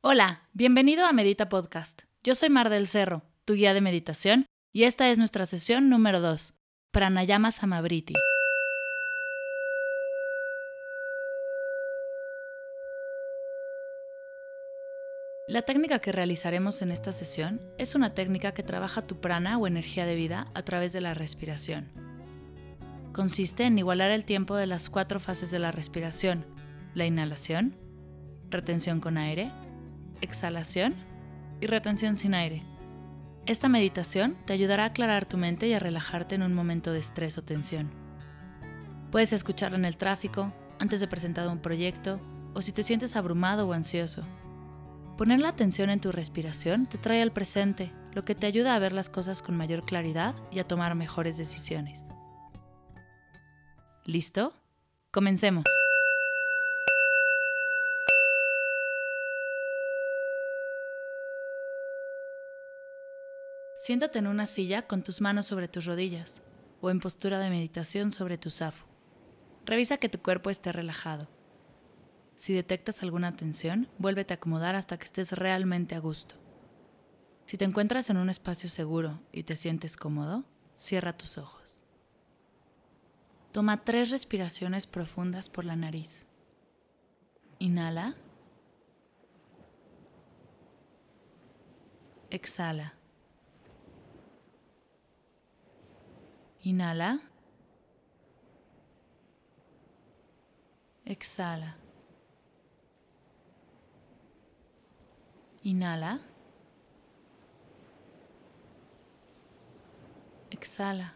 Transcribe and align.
Hola, 0.00 0.44
bienvenido 0.52 1.06
a 1.06 1.12
Medita 1.12 1.48
Podcast. 1.48 2.02
Yo 2.22 2.36
soy 2.36 2.50
Mar 2.50 2.70
del 2.70 2.86
Cerro, 2.86 3.24
tu 3.44 3.54
guía 3.54 3.74
de 3.74 3.80
meditación, 3.80 4.46
y 4.72 4.84
esta 4.84 5.08
es 5.10 5.18
nuestra 5.18 5.44
sesión 5.44 5.88
número 5.88 6.20
2, 6.20 6.54
Pranayama 6.92 7.50
Samabriti. 7.50 8.14
La 15.48 15.62
técnica 15.62 15.98
que 15.98 16.12
realizaremos 16.12 16.80
en 16.80 16.92
esta 16.92 17.12
sesión 17.12 17.60
es 17.76 17.96
una 17.96 18.14
técnica 18.14 18.54
que 18.54 18.62
trabaja 18.62 19.04
tu 19.08 19.20
prana 19.20 19.58
o 19.58 19.66
energía 19.66 20.06
de 20.06 20.14
vida 20.14 20.46
a 20.54 20.62
través 20.62 20.92
de 20.92 21.00
la 21.00 21.14
respiración. 21.14 21.88
Consiste 23.12 23.64
en 23.64 23.76
igualar 23.80 24.12
el 24.12 24.24
tiempo 24.24 24.54
de 24.54 24.68
las 24.68 24.90
cuatro 24.90 25.18
fases 25.18 25.50
de 25.50 25.58
la 25.58 25.72
respiración, 25.72 26.46
la 26.94 27.04
inhalación, 27.04 27.74
retención 28.50 29.00
con 29.00 29.18
aire, 29.18 29.50
exhalación 30.20 30.94
y 31.60 31.66
retención 31.66 32.16
sin 32.16 32.34
aire. 32.34 32.62
Esta 33.46 33.68
meditación 33.68 34.36
te 34.44 34.52
ayudará 34.52 34.84
a 34.84 34.88
aclarar 34.88 35.24
tu 35.24 35.38
mente 35.38 35.66
y 35.68 35.72
a 35.72 35.78
relajarte 35.78 36.34
en 36.34 36.42
un 36.42 36.54
momento 36.54 36.92
de 36.92 37.00
estrés 37.00 37.38
o 37.38 37.42
tensión. 37.42 37.90
Puedes 39.10 39.32
escucharla 39.32 39.78
en 39.78 39.86
el 39.86 39.96
tráfico, 39.96 40.52
antes 40.78 41.00
de 41.00 41.08
presentar 41.08 41.48
un 41.48 41.58
proyecto 41.58 42.20
o 42.54 42.62
si 42.62 42.72
te 42.72 42.82
sientes 42.82 43.16
abrumado 43.16 43.66
o 43.66 43.72
ansioso. 43.72 44.22
Poner 45.16 45.40
la 45.40 45.48
atención 45.48 45.90
en 45.90 46.00
tu 46.00 46.12
respiración 46.12 46.86
te 46.86 46.98
trae 46.98 47.22
al 47.22 47.32
presente, 47.32 47.90
lo 48.12 48.24
que 48.24 48.34
te 48.34 48.46
ayuda 48.46 48.74
a 48.74 48.78
ver 48.78 48.92
las 48.92 49.08
cosas 49.08 49.42
con 49.42 49.56
mayor 49.56 49.84
claridad 49.84 50.34
y 50.52 50.58
a 50.60 50.68
tomar 50.68 50.94
mejores 50.94 51.36
decisiones. 51.38 52.04
¿Listo? 54.04 54.52
Comencemos. 55.10 55.64
Siéntate 63.88 64.18
en 64.18 64.26
una 64.26 64.44
silla 64.44 64.86
con 64.86 65.02
tus 65.02 65.22
manos 65.22 65.46
sobre 65.46 65.66
tus 65.66 65.86
rodillas 65.86 66.42
o 66.82 66.90
en 66.90 67.00
postura 67.00 67.38
de 67.38 67.48
meditación 67.48 68.12
sobre 68.12 68.36
tu 68.36 68.50
zafo. 68.50 68.84
Revisa 69.64 69.96
que 69.96 70.10
tu 70.10 70.20
cuerpo 70.20 70.50
esté 70.50 70.72
relajado. 70.72 71.26
Si 72.34 72.52
detectas 72.52 73.02
alguna 73.02 73.34
tensión, 73.34 73.88
vuélvete 73.96 74.34
a 74.34 74.36
acomodar 74.36 74.74
hasta 74.76 74.98
que 74.98 75.06
estés 75.06 75.32
realmente 75.32 75.94
a 75.94 76.00
gusto. 76.00 76.34
Si 77.46 77.56
te 77.56 77.64
encuentras 77.64 78.10
en 78.10 78.18
un 78.18 78.28
espacio 78.28 78.68
seguro 78.68 79.22
y 79.32 79.44
te 79.44 79.56
sientes 79.56 79.96
cómodo, 79.96 80.44
cierra 80.74 81.16
tus 81.16 81.38
ojos. 81.38 81.82
Toma 83.52 83.84
tres 83.84 84.10
respiraciones 84.10 84.86
profundas 84.86 85.48
por 85.48 85.64
la 85.64 85.76
nariz. 85.76 86.26
Inhala. 87.58 88.16
Exhala. 92.28 92.97
Inhala. 96.62 97.20
Exhala. 101.04 101.76
Inhala. 105.62 106.20
Exhala. 110.50 111.14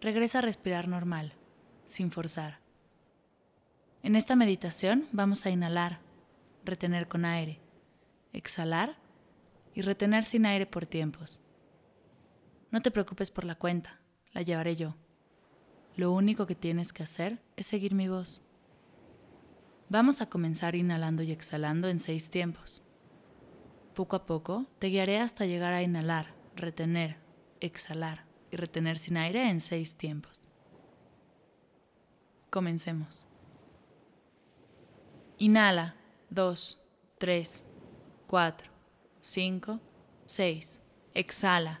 Regresa 0.00 0.38
a 0.38 0.42
respirar 0.42 0.86
normal, 0.88 1.32
sin 1.86 2.10
forzar. 2.12 2.60
En 4.02 4.14
esta 4.14 4.36
meditación 4.36 5.08
vamos 5.10 5.44
a 5.44 5.50
inhalar, 5.50 5.98
retener 6.64 7.08
con 7.08 7.24
aire, 7.24 7.60
exhalar 8.32 8.96
y 9.74 9.82
retener 9.82 10.22
sin 10.24 10.46
aire 10.46 10.66
por 10.66 10.86
tiempos. 10.86 11.40
No 12.70 12.82
te 12.82 12.90
preocupes 12.90 13.30
por 13.30 13.44
la 13.44 13.54
cuenta, 13.54 13.98
la 14.32 14.42
llevaré 14.42 14.76
yo. 14.76 14.94
Lo 15.96 16.12
único 16.12 16.46
que 16.46 16.54
tienes 16.54 16.92
que 16.92 17.02
hacer 17.02 17.40
es 17.56 17.66
seguir 17.66 17.94
mi 17.94 18.08
voz. 18.08 18.42
Vamos 19.88 20.20
a 20.20 20.28
comenzar 20.28 20.74
inhalando 20.74 21.22
y 21.22 21.32
exhalando 21.32 21.88
en 21.88 21.98
seis 21.98 22.28
tiempos. 22.28 22.82
Poco 23.94 24.16
a 24.16 24.26
poco 24.26 24.66
te 24.78 24.88
guiaré 24.88 25.18
hasta 25.18 25.46
llegar 25.46 25.72
a 25.72 25.82
inhalar, 25.82 26.34
retener, 26.56 27.16
exhalar 27.60 28.26
y 28.50 28.56
retener 28.56 28.98
sin 28.98 29.16
aire 29.16 29.48
en 29.48 29.62
seis 29.62 29.96
tiempos. 29.96 30.38
Comencemos. 32.50 33.26
Inhala 35.38 35.96
Dos. 36.28 36.78
Tres. 37.16 37.64
Cuatro. 38.26 38.70
Cinco. 39.20 39.80
Seis. 40.26 40.80
Exhala 41.14 41.80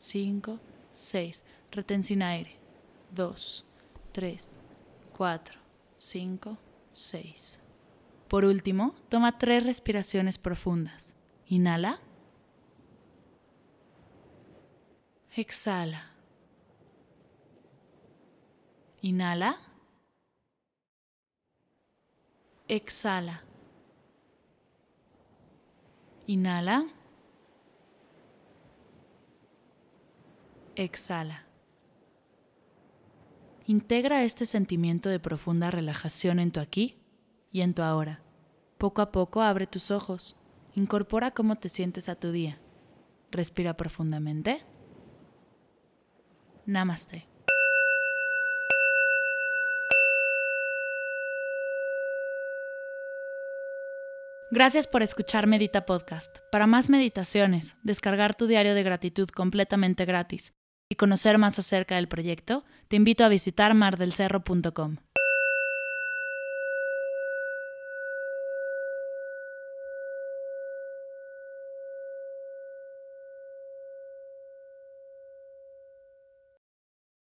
5, 0.00 0.58
6. 0.94 1.44
Retén 1.70 2.22
aire. 2.22 2.58
2, 3.12 3.64
3, 4.12 4.48
4, 5.16 5.58
5, 5.98 6.58
6. 6.92 7.60
Por 8.28 8.44
último, 8.44 8.94
toma 9.08 9.38
tres 9.38 9.64
respiraciones 9.64 10.38
profundas. 10.38 11.16
Inhala. 11.46 12.00
Exhala. 15.36 16.12
Inhala. 19.02 19.58
Exhala. 22.68 23.42
Inhala. 26.28 26.86
Exhala. 30.82 31.44
Integra 33.66 34.24
este 34.24 34.46
sentimiento 34.46 35.10
de 35.10 35.20
profunda 35.20 35.70
relajación 35.70 36.38
en 36.40 36.52
tu 36.52 36.60
aquí 36.60 36.96
y 37.52 37.60
en 37.60 37.74
tu 37.74 37.82
ahora. 37.82 38.22
Poco 38.78 39.02
a 39.02 39.12
poco 39.12 39.42
abre 39.42 39.66
tus 39.66 39.90
ojos. 39.90 40.36
Incorpora 40.74 41.32
cómo 41.32 41.56
te 41.56 41.68
sientes 41.68 42.08
a 42.08 42.14
tu 42.14 42.32
día. 42.32 42.58
Respira 43.30 43.76
profundamente. 43.76 44.64
Namaste. 46.64 47.28
Gracias 54.50 54.86
por 54.86 55.02
escuchar 55.02 55.46
Medita 55.46 55.84
Podcast. 55.84 56.38
Para 56.50 56.66
más 56.66 56.88
meditaciones, 56.88 57.76
descargar 57.82 58.34
tu 58.34 58.46
diario 58.46 58.74
de 58.74 58.82
gratitud 58.82 59.28
completamente 59.28 60.06
gratis 60.06 60.54
y 60.90 60.96
conocer 60.96 61.38
más 61.38 61.58
acerca 61.58 61.94
del 61.94 62.08
proyecto, 62.08 62.64
te 62.88 62.96
invito 62.96 63.22
a 63.24 63.28
visitar 63.28 63.72
mardelcerro.com. 63.74 64.96